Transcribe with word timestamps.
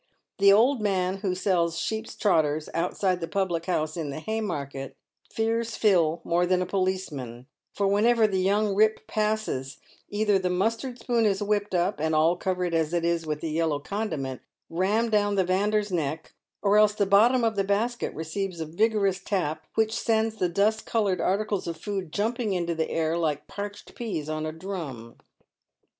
The 0.39 0.51
old 0.51 0.81
man 0.81 1.17
who 1.17 1.35
sells 1.35 1.77
sheep' 1.77 2.07
s 2.07 2.15
trotters 2.15 2.69
outside 2.73 3.19
the 3.21 3.27
public 3.27 3.67
house 3.67 3.95
in 3.95 4.09
the 4.09 4.17
Hay 4.19 4.41
market 4.41 4.97
fears 5.31 5.75
Phil 5.75 6.21
more 6.23 6.47
than 6.47 6.59
a 6.59 6.65
policeman, 6.65 7.45
for 7.71 7.85
when 7.87 8.07
ever 8.07 8.25
the 8.25 8.41
young 8.41 8.73
rip 8.73 9.05
passes, 9.05 9.77
either 10.09 10.39
the 10.39 10.49
mustard 10.49 10.97
spoon 10.97 11.27
is 11.27 11.43
whipped 11.43 11.75
up, 11.75 11.99
and 11.99 12.15
all 12.15 12.35
covered 12.35 12.73
as 12.73 12.95
it 12.95 13.05
is 13.05 13.27
with 13.27 13.41
the 13.41 13.51
yellow 13.51 13.77
condiment, 13.77 14.41
rammed 14.71 15.11
down 15.11 15.35
the 15.35 15.43
vendor's 15.43 15.91
neck, 15.91 16.33
or 16.63 16.79
else 16.79 16.95
the 16.95 17.05
bottom 17.05 17.43
of 17.43 17.55
the 17.55 17.63
basket 17.63 18.11
receives 18.15 18.59
a 18.59 18.65
vigorous 18.65 19.19
tap, 19.19 19.67
which 19.75 19.93
sends 19.93 20.37
the 20.37 20.49
dust 20.49 20.83
coloured 20.87 21.21
articles 21.21 21.67
of 21.67 21.77
food 21.77 22.11
jumping 22.11 22.53
into 22.53 22.73
the 22.73 22.89
air 22.89 23.15
like 23.19 23.45
parched 23.45 23.93
peas 23.93 24.27
on 24.29 24.47
a 24.47 24.51
drum. 24.51 25.15